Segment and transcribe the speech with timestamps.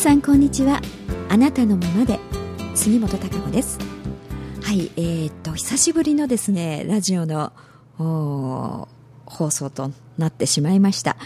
[0.00, 0.80] さんこんにちは。
[1.28, 2.18] あなたのままで
[2.74, 3.78] 杉本孝子です。
[4.62, 7.52] はいえー、っと久しぶりのですねラジオの
[7.98, 11.18] 放送となってしまいました、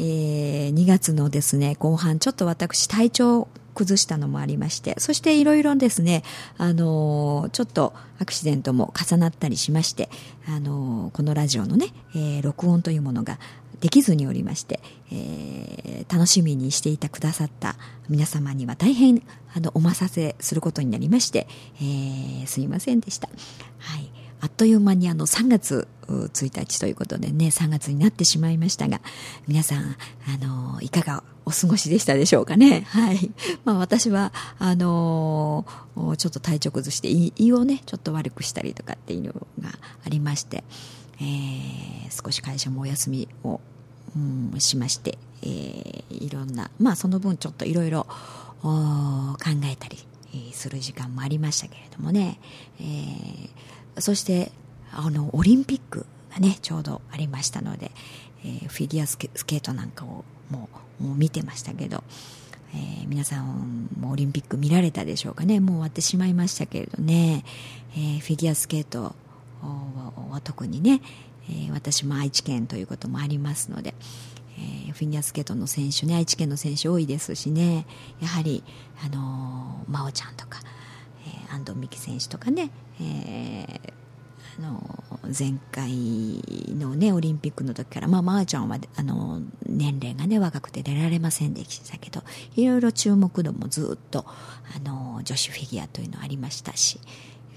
[0.00, 6.24] えー、2月のですね後半ちょっと私体調崩したのもありまして、そしていろいろですね、
[6.56, 10.08] あのー、ちょっとアクシデントも重なったりしまして、
[10.48, 13.38] あのー、このラジオのね、えー、録音というものが
[13.80, 14.80] できずにおりまして、
[15.12, 17.76] えー、楽しみにしていたくださった
[18.08, 19.22] 皆様には大変
[19.54, 23.28] あのお待たせすることになりまして、えー、すいませんでした。
[23.78, 24.10] はい。
[24.40, 29.00] あっという間にあの3月1日ということでね、3月になってしまいましたが、
[29.48, 29.96] 皆さん、
[30.28, 32.82] あの、いかがお過ごしでしたでしょうかね？
[32.88, 33.30] はい。
[33.64, 35.64] まあ私は、あの
[36.18, 39.70] ちょっと体調崩して胃、胃をね、ちょっと悪くしたりとかっていうのが
[40.04, 40.64] ありまして、
[41.18, 43.60] えー、少し会社もお休みを、
[44.52, 48.06] うん、しまして、えー、いろんな、まあその分ちょっといろいろ
[48.62, 49.98] 考えたり
[50.52, 52.38] する時間もありましたけれどもね、
[52.80, 54.50] えー、そして
[54.92, 57.90] あのオリンピックがねちょうどありましたので、
[58.44, 60.68] えー、フィギュアスケートなんかをも
[61.00, 62.02] うもう見てましたけど、
[62.74, 65.60] えー、皆さんもオリンピック見られたでしょうかね。
[65.60, 67.44] もう終わってしまいましたけれどね、
[67.92, 69.14] えー、フィギュアスケート
[69.62, 71.02] は特にね、
[71.48, 73.94] えー、私も愛知県ということもありますので、
[74.58, 77.86] えー、フィギュアスケートの選手ね愛知県の選手多いですしね。
[78.20, 78.64] やはり、
[79.04, 80.60] あのー、真央ちゃんとか、
[81.26, 82.70] えー、安藤美希選手とかね、
[83.00, 84.06] えー
[84.58, 84.80] あの
[85.38, 85.90] 前回
[86.78, 92.22] の、ね、オリンピックの時から、まあ、まー、あ、ちゃんはあの年齢が、ね、若くて出られませんでしたけど
[92.54, 97.00] いろいろ注目度もずっとあの女子フィギュアというのありましたし、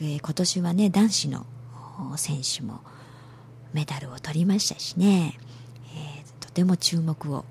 [0.01, 1.45] えー、今年は、ね、男子の
[2.17, 2.81] 選手も
[3.73, 5.37] メダルを取りましたしね、
[5.95, 7.45] えー、とても注目を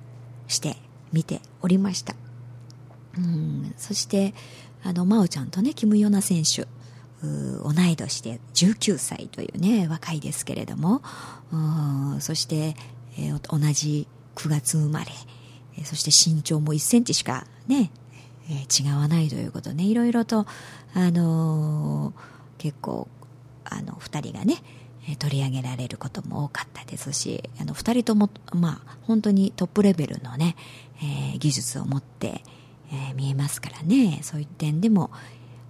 [0.47, 0.77] して
[1.13, 2.15] 見ておりました。
[3.17, 3.75] うん。
[3.77, 4.35] そして
[4.83, 6.67] あの真央ちゃんとねキム・ヨナ選手
[7.23, 11.03] 同い年で19歳というね若いですけれども
[12.21, 12.77] そして、
[13.19, 15.11] えー、同じ9月生まれ、
[15.85, 17.91] そして身長も1センチしかね、
[18.49, 20.47] えー、違わないということねいろいろと、
[20.95, 22.13] あの
[22.57, 23.09] 結構
[23.65, 24.63] あの2人がね
[25.17, 30.57] 取り上げられることも多かったですしあの2人とも、まあ、本当にトップレベルのね、
[31.03, 32.43] えー、技術を持って、
[32.93, 34.21] えー、見えますからね。
[34.23, 35.11] そういう点でも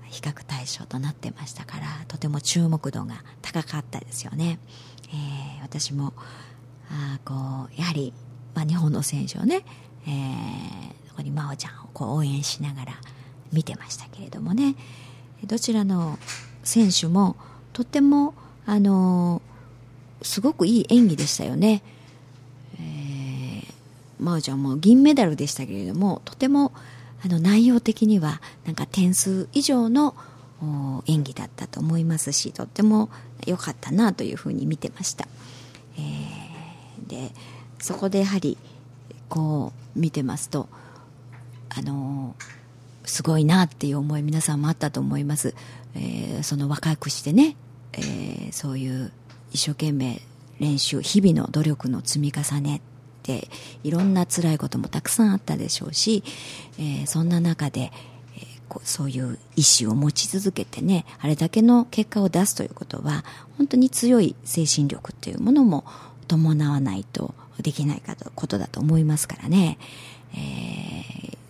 [0.07, 4.59] 比較対象となってましたからとても注目度が高かったですよね、
[5.11, 6.15] えー、私も
[6.91, 7.35] あこ
[7.71, 8.15] うやはり、
[8.55, 9.65] まあ、日本の選手をね、
[10.07, 12.93] えー、ここに真央ちゃんをこう応援しながら
[13.53, 14.77] 見てましたけれどもね。
[15.45, 16.19] どちらの
[16.65, 17.37] 選手も
[17.73, 18.35] とても
[18.69, 19.41] あの、
[20.23, 21.83] すごくいい演技でしたよね、
[22.75, 23.65] えー、
[24.19, 26.73] 真央ちゃんも銀メダルでしたけれどもとても
[27.25, 30.15] あの内容的にはなんか点数以上の
[31.07, 33.11] 演技だったと思いますしとっても
[33.47, 35.27] 良かったなというふうに見てました、
[35.97, 37.33] えー、で
[37.81, 38.59] そこでやはり
[39.29, 40.69] こう見てますと
[41.71, 42.35] あの
[43.05, 45.55] すごいなっていう思い皆さんもあったと思います、
[45.95, 47.57] えー、その若くしてね、
[47.95, 49.13] えー、そういう
[49.53, 50.21] 一生懸命
[50.61, 52.81] 練習日々の努力の積み重ねっ
[53.23, 53.49] て
[53.85, 56.23] いろんな辛いこともたくさんあったでしょうし、
[56.79, 57.93] えー、そんな中で、
[58.37, 63.25] えー、こうそういう意志を持ち続けてねあれだけの結果を出すということは
[63.57, 65.85] 本当に強い精神力っていうものも
[66.27, 69.79] 伴わないとできないかとことだと思いますからね、
[70.33, 70.37] え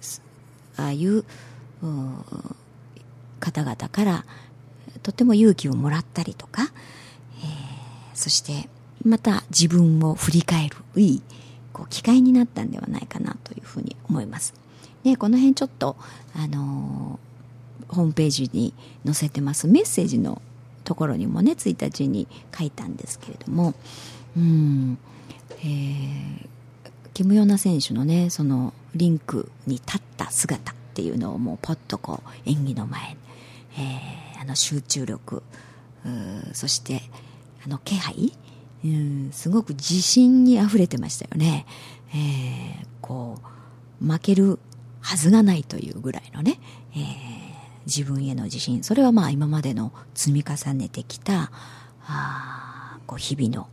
[0.00, 0.22] ー、
[0.76, 1.24] ああいう
[3.40, 4.24] 方々から
[5.08, 6.68] とても勇気をもらったりとか、えー、
[8.12, 8.68] そして
[9.06, 11.22] また自分を振り返るいい
[11.72, 14.52] こう機会になったんではないかなというふうに思います。
[15.04, 15.96] でこの辺ちょっと、
[16.34, 18.74] あのー、ホームページに
[19.06, 19.66] 載せてます。
[19.66, 20.42] メッセージの
[20.84, 23.72] ところにもね1日に書いたんですけれども。
[24.36, 24.98] うん。
[25.60, 26.48] えー、
[27.14, 33.16] キム・ヨナ選手のねそのリンクに立った姿っていうのをもうポッとこう演技の前、
[33.78, 35.42] えー、の集中力。
[36.52, 37.02] そして
[37.64, 38.32] あの気配。
[38.84, 41.66] うん、すごく自信にあふれてましたよね、
[42.14, 43.40] えー、こ
[44.00, 44.60] う負ける
[45.00, 46.60] はずがないというぐらいのね、
[46.92, 47.00] えー、
[47.86, 48.84] 自分への自信。
[48.84, 51.50] それはまあ今までの積み重ねてきた
[52.06, 53.68] あこう日々の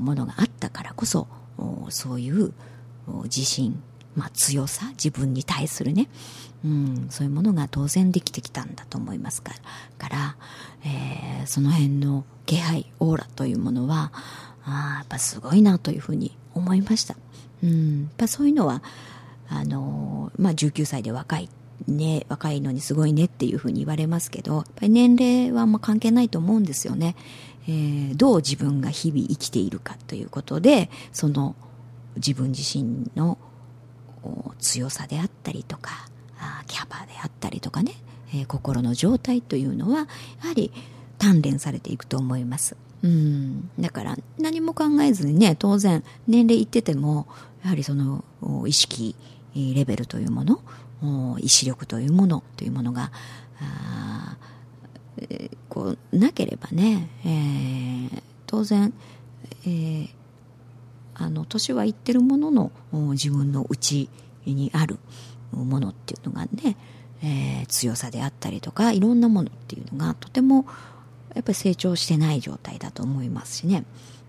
[0.00, 1.28] ものがあったからこそ
[1.90, 2.54] そういう
[3.24, 3.82] 自信、
[4.16, 4.88] まあ、強さ？
[4.90, 6.08] 自分に対するね、
[6.64, 10.08] うん、そういうものが当然できてきたんだと思いますから。
[10.08, 10.36] から、
[10.84, 14.12] えー、その辺の気配オーラというものは
[14.64, 17.16] あやっぱすごいなというふうに思いました、
[17.62, 18.82] うん、やっぱそういうのは
[19.48, 21.48] あの、まあ、19歳で若い。
[21.86, 27.14] ね、若いのにすごいねっていうふうに言われますけど、やっぱり年齢はま関係ないと思うんですよね。
[27.68, 31.54] えー、どう自分が日々生きているかということで、その
[32.16, 33.36] 自分自身の
[34.58, 36.08] 強さであったりとか、
[36.66, 37.92] キャパであったりとかね、
[38.34, 40.00] えー、心の状態というのは、
[40.42, 40.72] やはり
[41.18, 42.76] 鍛錬されていくと思います。
[43.02, 47.28] うん、だから何も考えずにね当然年齢いってても
[47.62, 48.24] やはりその
[48.66, 49.14] 意識
[49.54, 53.12] レベルというもの意志力というものというものが
[53.60, 54.36] あ
[55.68, 58.92] こうなければね、えー、当然、
[59.64, 60.08] えー、
[61.18, 62.70] あの年はいってるものの
[63.12, 64.08] 自分の内
[64.44, 64.98] にある
[65.52, 66.76] ものっていうのがね、
[67.22, 70.66] えー、強さであったりとかいろんなものっていうのがとても
[71.34, 73.84] やっぱり成長してない状態だと思いますしね、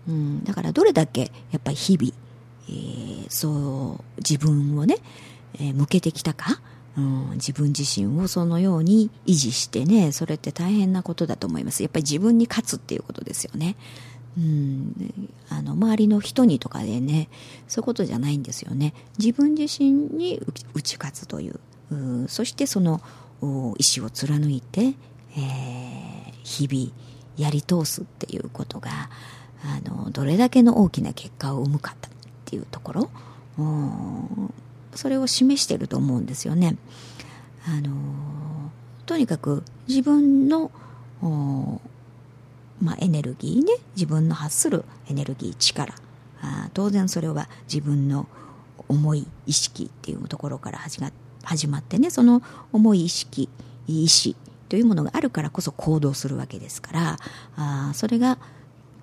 [0.08, 2.12] うん、だからどれだけやっぱり日々、
[2.68, 4.96] えー、そう自分をね、
[5.54, 6.60] えー、向けてきたか、
[6.96, 11.82] うん、自分自身をそのように維持してねそれって大変なことだと思います。
[11.82, 13.76] やっぱり自分に勝つっていうことですよね。
[14.38, 15.10] うん、
[15.48, 17.28] あの周りの人にとかでね
[17.66, 18.94] そういうことじゃないんですよね。
[19.18, 20.40] 自分自身に
[20.74, 21.60] 打ち勝つという。
[21.90, 23.00] うそしてその
[23.42, 24.94] 意思を貫いて、
[25.36, 26.92] えー、日々
[27.36, 29.10] やり通すっていうことが
[29.64, 32.10] あのどれだけの大きな結果を生むかっ
[32.44, 33.10] ていうところ。
[34.94, 36.76] それを示していると思うんですよね。
[37.66, 37.90] あの
[39.06, 40.70] とにかく自分の
[42.80, 43.72] まあ、エネルギーね。
[43.94, 45.92] 自分の発するエネルギー力。
[46.40, 48.28] あ当然それは自分の
[48.88, 51.00] 思い意識っていうところから始
[51.68, 52.10] まってね。
[52.10, 52.42] その
[52.72, 53.48] 思い意識
[53.86, 54.36] 意志
[54.68, 57.16] というものがあるからこそ行動するわけですから。
[57.56, 58.38] あそれが、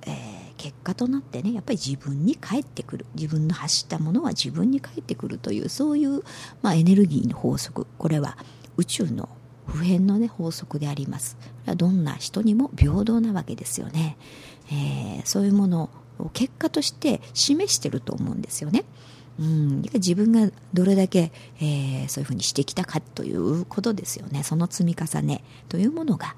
[0.04, 0.14] えー、
[0.58, 3.06] 結果となってねやっぱり自分に返ってくる。
[3.16, 6.24] 自分の発したものは自分に返ってくるというそういう、
[6.62, 7.86] まあ、エネルギーの法則。
[7.98, 8.38] これは
[8.78, 9.30] 宇宙の
[9.66, 11.38] 普遍の、ね、法則であります。
[11.76, 14.18] どんな人にも平等なわけですよね、
[14.72, 15.90] えー、そういうもの
[16.20, 18.84] を結果として示してると思うんですよね。
[19.38, 24.44] うん、自分がどれだけ、えー、そういうふうにしてきたかということですよね。
[24.44, 26.36] その積み重ねというものが。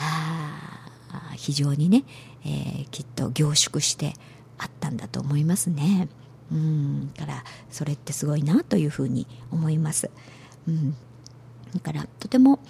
[0.00, 0.88] あ
[1.34, 2.04] 非常にね、
[2.44, 4.14] えー、きっと凝縮して
[4.58, 6.08] あったんだと思いますね。
[6.52, 7.12] うん。
[7.16, 10.10] からそれってすごいなというふうに思います、
[10.66, 10.96] うん、
[11.74, 12.60] だからとても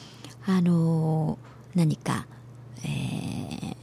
[0.49, 1.39] あの、
[1.75, 2.27] 何か、
[2.83, 3.77] え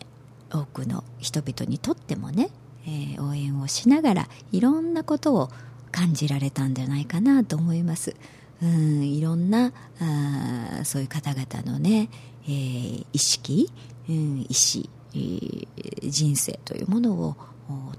[0.49, 2.49] ー、多くの人々にとってもね、
[2.87, 5.49] えー、応援をしながらいろんなことを
[5.91, 8.15] 感じられたんじゃないかなと思います。
[8.63, 12.09] うんいろんなあそういう方々のね、
[12.45, 13.69] えー、意識、
[14.09, 17.35] うん、意思、えー、人生というものを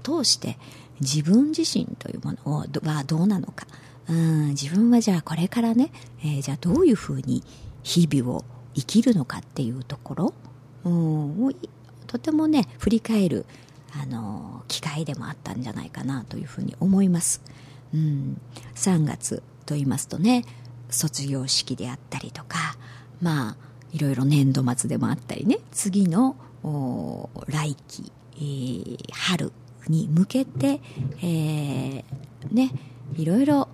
[0.03, 0.57] 通して
[0.99, 3.65] 自分自身というものをはどうなのか、
[4.09, 7.43] うん、自分はじゃあこれからね、えー、じゃあどういうふうに
[7.83, 8.45] 日々を
[8.75, 10.33] 生きるのかっていうところ、
[10.85, 11.55] うん、
[12.05, 13.45] とてもね振り返る
[14.01, 17.41] あの機会でもあったんじゃないかなというふうに思います。
[17.93, 18.39] うん、
[18.75, 20.43] 3月と言いますとね
[20.89, 22.77] 卒業式であったりとか
[23.21, 23.57] まあ
[23.93, 26.35] いろいろ年度末でもあったりね次の
[27.47, 29.53] 来期、えー、春
[29.87, 30.81] に向けて、
[31.21, 32.03] えー、
[32.51, 32.71] ね
[33.15, 33.67] いろいろ、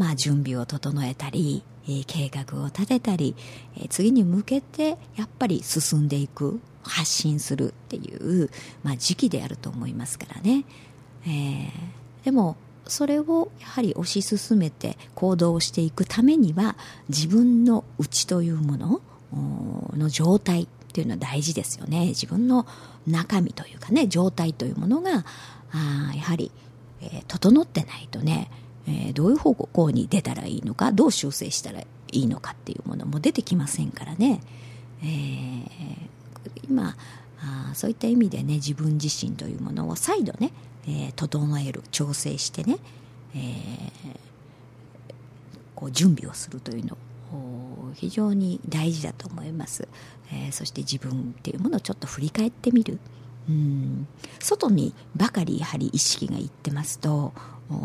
[0.00, 3.36] まあ、準備を整えたり、えー、計画を立てたり、
[3.76, 8.48] えー、次に向けてやっぱり進んでいく発信するっていう、
[8.82, 10.64] まあ、時期であると思いますからね、
[11.26, 11.70] えー、
[12.24, 16.76] でもそれをやはり推し進めて行動していくためには
[17.10, 19.02] 自分の内というもの
[19.98, 22.06] の状態っていうのは大事ですよね。
[22.06, 22.66] 自分の
[23.06, 25.26] 中身というかね状態というものが
[25.72, 26.50] あやはり、
[27.02, 28.50] えー、整ってないとね、
[28.86, 34.40] えー、どういう方向に出たらいいのかどう修正したらいいのかっていうものも出てきませんからね、
[35.02, 35.68] えー、
[36.68, 36.96] 今
[37.40, 40.52] あそういった意味でね自分自身というものを再度ね
[40.86, 42.78] えー、整える調整してね、
[43.34, 44.16] えー、
[45.74, 46.96] こう準備をするというの
[47.94, 49.88] 非常に大事だと思います、
[50.32, 52.98] えー、そして自分っていうものをちょっと振り返ってみる。
[53.48, 54.06] うん。
[54.38, 57.32] 外にばかりやはり意識がいってますと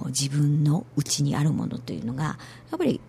[0.07, 3.01] 自分の内にあるものというのがやっぱり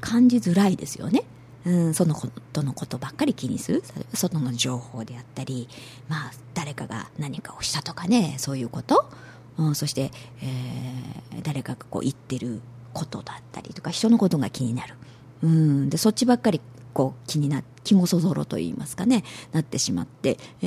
[0.00, 1.24] 感じづらいですよね。
[1.66, 3.82] うん、そのことのことばっかり気にする。
[4.14, 5.68] 外の情報であったり、
[6.08, 9.10] まあ、誰かが何かをしたとかねそういうこと。
[9.58, 10.10] うん、そして、
[10.42, 12.62] えー、誰かがこう言ってる
[12.94, 14.94] ことだったりとか人のことが気になる、
[15.42, 16.60] うん、でそっちばっかり
[16.92, 20.66] こう気になって肝そぞろと言いますかねなってしまって、え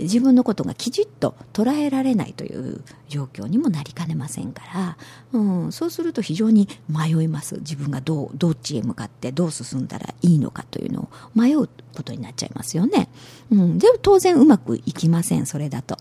[0.00, 4.96] ー、自分のことがきちっと捉えられないという状況にもなりかねませんから、
[5.32, 7.56] うん、そうすると非常に迷います。
[7.56, 13.08] 自分がどうどっちへ向かってどう進んだらいいのかというのを迷うことになっちゃいますよね、
[13.50, 15.96] うん、でも当然うまくいきませんそれだと、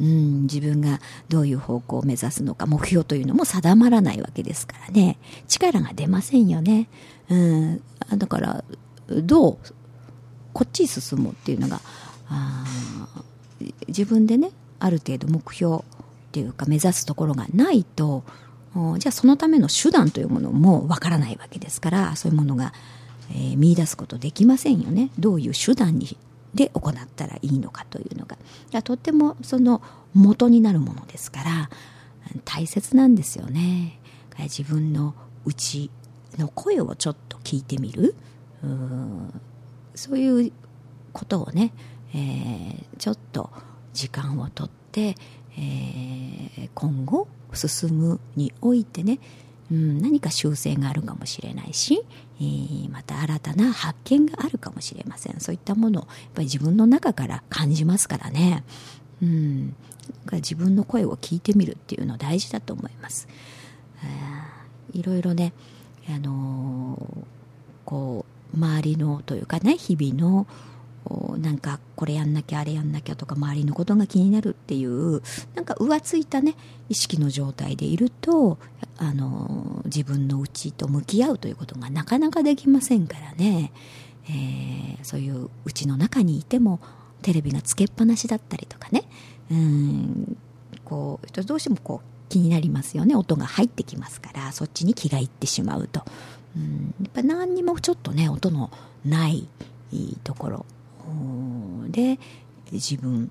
[0.00, 5.18] うん、自分がどういう方向を目指すのか目標というのも定まらないわけですからね。
[5.48, 6.88] 力が出ませんよね、
[7.28, 7.82] うん、
[8.16, 8.64] だから
[9.08, 9.58] どう
[10.52, 11.80] こっちに進むっていうのが
[13.88, 15.80] 自分でねある程度目標っ
[16.32, 18.24] ていうか目指すところがないと
[18.98, 22.72] じゃあそのための手段というものもわからないわけですからそういうものが、
[23.30, 25.10] えー、見出すことできませんよね。
[25.18, 26.16] どういう手段に
[26.54, 28.36] で行ったらいいのかというのが。
[28.36, 28.38] い
[28.72, 29.80] やとってもその
[30.12, 31.70] 元になるものですから
[32.44, 34.00] 大切なんですよね。
[34.38, 35.90] 自分の内
[36.38, 38.16] の声をちょっと聞いてみる。
[38.64, 39.40] う
[39.94, 40.52] そういう
[41.12, 41.72] ことをね、
[42.14, 43.50] えー、ちょっと
[43.92, 45.14] 時間をとって、
[45.56, 49.20] えー、今後進むにおいてね、
[49.70, 52.04] うん、何か修正があるかもしれないし、
[52.40, 55.38] えー、また新たな発見があるかもしれません。
[55.40, 58.64] そういったものをやっぱり自分の中から感じますからね、
[59.22, 59.74] うん、だ
[60.26, 63.28] か自分の声を聞いてみるっていうの大事だと思います、
[64.92, 65.52] いろいろね、
[66.08, 67.24] あのー、
[67.84, 70.46] こう周りのというかね日々の
[71.38, 75.22] なんかこれやんなきゃあれやんなきゃとか周りのことが気になるっていう
[75.54, 76.56] なんか浮ついたね
[76.88, 78.58] 意識の状態でいると
[78.96, 83.72] あの自分の内と向き合うということがなかなかできませんからね、
[84.28, 86.80] えー、そういう内の中にいても
[87.20, 89.04] テレビがつけっぱなしだったりとかね。
[89.50, 90.36] うん
[90.84, 93.14] こうどうしてもこう気になりますよね。
[93.14, 96.02] 音が入ってきますからそっちに気がいってしまうと。
[96.56, 98.70] うんやっぱ何にもちょっとね音の
[99.04, 99.48] ない
[100.22, 100.66] ところ。
[101.90, 102.18] で
[102.72, 103.30] 自分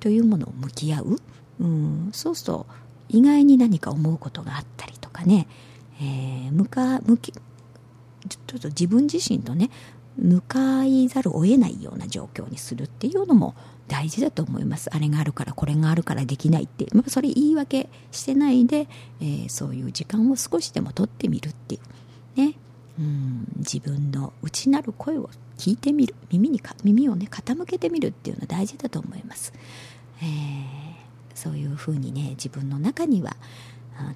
[0.00, 1.16] というものを向き合う、
[1.60, 2.66] うん、そうすると
[3.08, 5.48] 意外に何か思うことがあったりとかね、
[6.00, 9.70] えー、向か向きちょっと自分自身とね
[10.16, 13.54] 向かいざるを得ないような状況にするっていうのも
[13.88, 14.88] 大事だと思います。
[14.94, 16.86] あれがあるからこれがあるからできないって。
[16.94, 18.88] まあそれ言い訳してないで、
[19.20, 21.80] えー、そういう時間を少しでも取ってみるっていう。
[22.36, 22.54] ね。
[22.98, 26.14] うん自分の内なる声を聞いてみる。
[26.30, 29.52] 耳にか耳をね傾けてみるっていうのは大事だと思います、
[30.20, 30.26] えー、
[31.34, 33.36] そういうふうにね自分の中には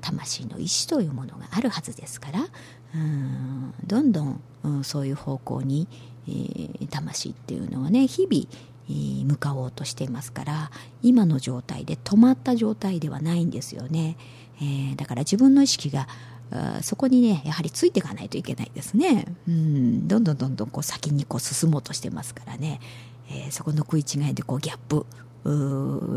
[0.01, 2.47] 魂の意志というものがあるはずですから
[2.95, 5.87] うんどんどん、うん、そういう方向に、
[6.27, 8.47] えー、魂っていうのはね日々
[8.89, 10.71] 向かおうとしていますから
[11.03, 14.17] 今の状態で止まった状態ではないんですよね、
[14.61, 16.09] えー、だから自分の意識が
[16.83, 19.27] そこにねやはりついていかないといけないですね。
[19.47, 22.81] うんどんどんどんどんこう先にこう進もうとしてますからね、
[23.31, 25.07] えー、そこの食い違いでこうギャップ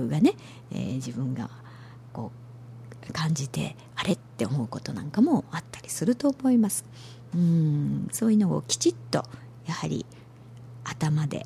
[0.09, 0.33] がね、
[0.71, 1.49] えー、自分が
[2.13, 2.31] こ
[3.09, 6.85] う感じてあれって思うことなんかもあったりすると思います。
[7.35, 9.25] うんそういうのをきちっと
[9.65, 10.05] やはり
[10.83, 11.45] 頭で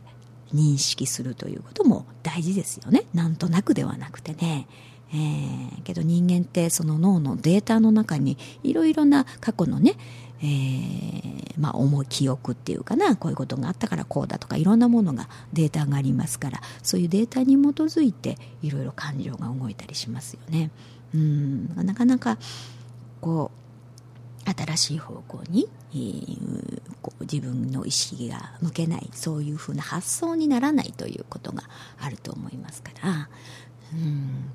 [0.53, 3.03] 認識するということも大事ですよね。
[3.13, 4.67] なんとなくではなくてね。
[5.15, 9.95] えー、けど人間ってその脳のデータの中にいろいろな過去のね、
[10.41, 20.69] えー、まあ重い記憶っていうかなこういうことがあったからこうだとかいろんなものがデータがありますからそういうデータに基づいていろいろ感情が動いたりしますよね。
[21.13, 21.73] うん。
[21.75, 22.37] なかなか
[23.21, 23.51] こ
[24.45, 31.63] う新しい方向に、えー、こう自分の意識が向けないそういうふうな発想にならないということが
[31.99, 33.29] あると思いますから、
[33.93, 34.51] うん、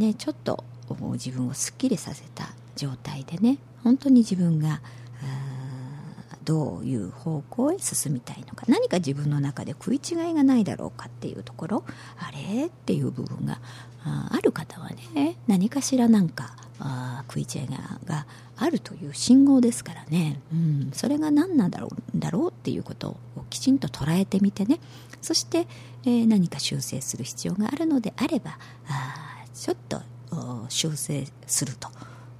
[0.00, 0.64] ね、ちょっと
[1.12, 4.80] 自分をすっきりさせた状態でね本当に自分が
[6.44, 11.84] どういう方向へ進みたいのか何か自分の中で食い違いがないだろうかっていうところ
[12.18, 13.60] あれっていう部分が
[14.04, 16.56] ある方はね何かしらなんか
[17.28, 17.68] 食い違い
[18.06, 18.26] が
[18.56, 23.16] あるという信号ですからね、うん、それが何なんだろうだろうっていうことを
[23.50, 24.80] きちんと捉えてみてね。
[25.22, 25.66] そして、
[26.04, 29.09] えー、何か修正する必要があるのであればあ
[29.60, 30.00] ちょっと
[30.70, 31.90] 修正すると、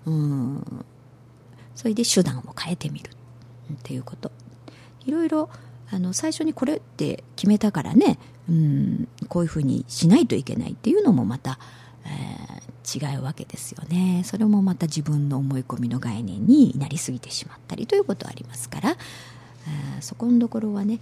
[0.07, 0.85] うん、
[1.75, 4.33] それで手段を変えてみるっていうこと。
[5.05, 5.51] いろいろ
[5.91, 11.59] あの最初にこれって決めたからね、うん、こういうふうにしないといけないっていうのもまた、
[12.07, 14.23] えー、違うわけですよね。
[14.25, 21.01] それもまた自分の思い込みの概念になりすぎてしまったりということはありますから、えー、そこのところはね、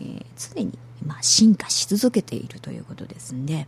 [0.00, 0.24] えー、
[0.54, 3.66] 常にまあ、進化し続けているということですんで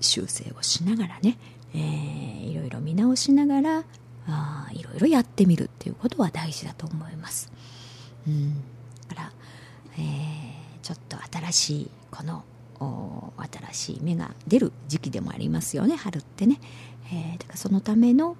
[0.00, 1.38] 修正をしながらね、
[1.74, 3.84] えー、いろいろ見直しながら
[4.26, 7.50] あいろいろやってみるっていうことは大事だと思います。
[8.26, 8.54] うん、
[9.08, 9.32] だから
[9.98, 12.44] えー、ちょっと新しいこの
[13.70, 16.60] 新しい芽が出る時期でもありますよね春ってね、
[17.12, 18.36] えー、だからそのための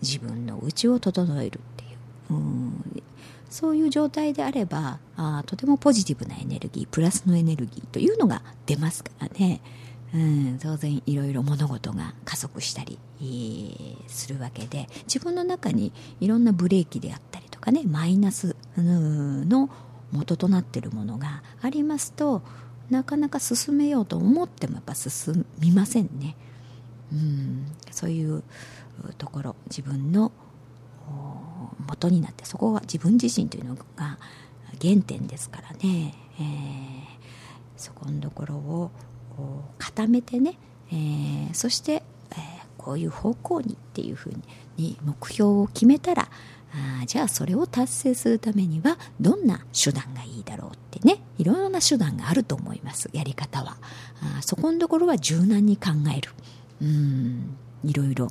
[0.00, 1.86] 自分の内を整えるってい
[2.30, 2.34] う。
[2.34, 3.02] うん。
[3.50, 9.60] そういう状態であればあとてもポジティブなエネルギープラスのエネルギーというのが出ますからね、
[10.14, 12.98] うん、当然いろいろ物事が加速したり、
[14.06, 19.70] するわけで自分の中にいろんなブレーキであったりとかねマイナスの
[20.12, 22.42] 元となっているものがありますと
[22.90, 26.36] なかなか進めようと思ってもやっぱ進みませんね。
[27.12, 28.42] うんそういう
[29.18, 30.32] ところ自分の
[31.88, 34.18] 元になってそこは自分自身というのが
[34.80, 36.44] 原点ですからね、えー、
[37.76, 38.90] そこのところを
[39.78, 40.58] 固めてね、
[40.90, 42.38] えー、そして、えー、
[42.78, 44.34] こういう方向にっていうふう
[44.76, 46.28] に目標を決めたら
[47.02, 53.76] あじゃあそれを達成するためにはどんな手段がいいだろうってねいろいろな手段があると思いますやり方は。
[54.38, 56.30] あそこのところは柔軟に考える。
[56.82, 58.28] うんいろいろ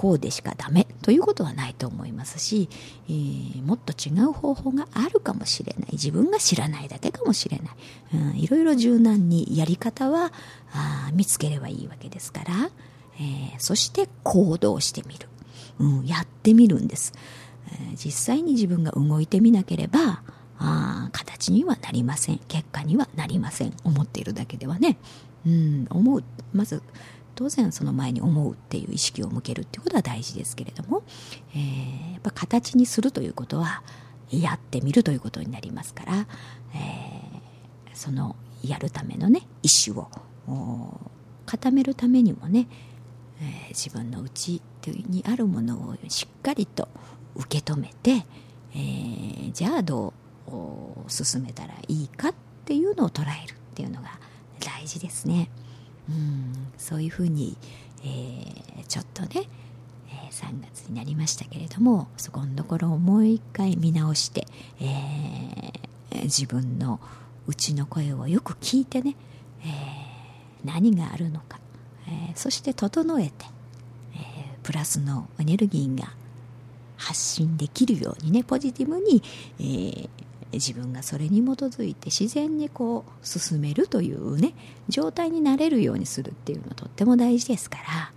[0.00, 2.70] こうでしかダメということはないと思いますし、
[3.06, 5.88] えー、もっと違う方法があるかもしれない。
[5.92, 7.68] 自分が知らないだけかもしれない、
[8.14, 10.32] うん、いろいろ柔軟にやり方は
[10.72, 12.70] あ見つければいいわけですから、
[13.16, 15.28] えー、そして行動してみる、
[15.78, 17.12] うん、やってみるんです。
[17.70, 20.22] え実際に自分が動いてみなければ
[20.58, 22.40] あ形にはなりません。
[22.48, 23.74] 結果にはなりません。
[23.84, 24.96] 思っているだけではね、
[25.46, 26.24] うん、思う。
[26.54, 26.82] まず
[27.40, 31.02] 当然その前に思うっていう意識を向けるっていうことは大事ですけれども、
[31.54, 33.82] えー、やっぱ形にするということは
[34.30, 36.26] やってみるということになりますから、
[36.74, 39.98] えー、そのやるためのね意思
[40.46, 41.00] を
[41.46, 42.68] 固めるためにもね、
[43.40, 46.88] えー、自分の内にあるものをしっかりと
[47.36, 48.26] 受け止めて、
[48.74, 50.12] えー、じゃあど
[50.46, 52.34] う進めたらいいかっ
[52.66, 54.20] ていうのを捉えるっていうのが
[54.60, 55.48] 大事ですね。
[56.10, 56.72] うん。
[56.78, 57.56] そういうふうに、
[58.02, 59.48] えー、ちょっとね、
[60.08, 64.46] えー、3月になりましたけれどもそこのところをもう一回見直して、
[64.80, 67.00] えー、自分の
[67.46, 69.16] 内の声をよく聞いてね、
[69.64, 69.66] え
[70.64, 71.58] 何があるのか、
[72.06, 73.32] えそして整えて、
[74.14, 74.18] え
[74.62, 76.12] プラスのエネルギーが
[76.96, 79.22] 発信できるようにねポジティブに、
[79.58, 80.08] えー、
[80.52, 84.54] 自分がそれに基づいて自然にこう進めるというね
[84.88, 88.12] 状態になれるようにするっていうのはとっても大事ですから。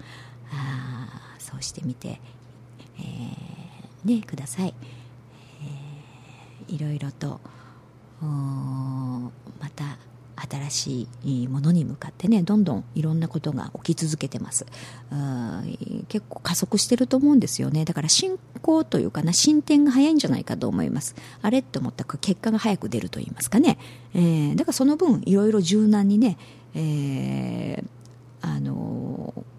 [0.55, 2.19] あそうしてみて、
[2.99, 4.73] えー、ねください、
[6.67, 7.39] えー、いろいろと
[8.21, 9.31] ま
[9.75, 9.97] た
[10.35, 14.65] 新しいものに向かってねどんどんいろんなことが起き続けてます。
[16.07, 17.85] 結構加速してると思うんですよね。
[17.85, 21.15] だから進行というかな進展が早いんじゃないかと思います。
[21.41, 23.77] あれって思ったら結果が早く出ると言いますかね、
[24.13, 26.37] えー、だからその分いろいろ柔軟にね、
[26.73, 27.85] えー、
[28.41, 29.53] あのー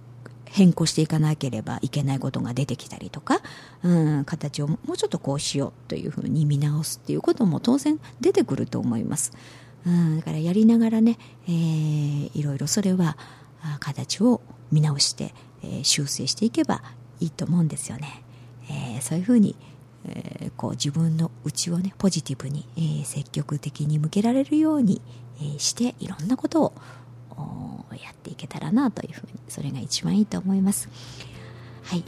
[0.55, 3.41] 変更していかなければいけないことが出てきたりとか、
[3.83, 9.33] うん、形をもうちょっとこうしようというふうに見直すっていうことも当然出てくると思います。
[9.87, 13.17] うん、だからやりながらね、えー、いろいろそれは
[13.81, 14.41] 形を
[14.73, 16.83] 見直して、えー、修正していけば
[17.21, 18.23] いいと思うんですよね。
[18.71, 19.57] えー、そういうふうに、
[20.07, 25.01] えー、こう自分の内をねポジティブに、えー、積極的に向けられるように、
[25.39, 26.73] えー、していろんなことを
[27.91, 30.89] やっていけたらなというふうにそれが一番いいと思います。
[31.85, 32.05] はい、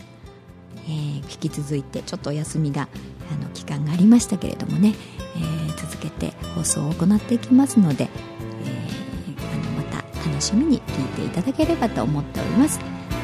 [0.86, 2.88] えー、引き続いてちょっとお休みが
[3.32, 4.94] あの期間がありましたけれどもね、
[5.36, 8.08] えー、続けて放送を行っていきますので、
[8.64, 12.80] えー、あのまた楽しみに聞いていただければと思っております。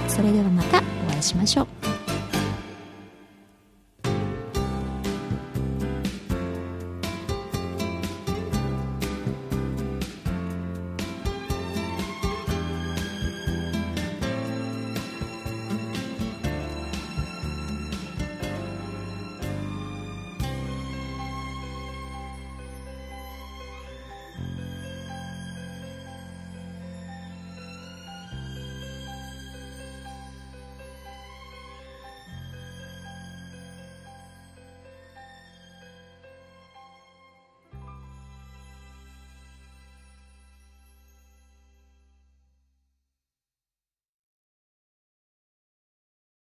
[0.08, 1.81] それではまたお会いしましょう。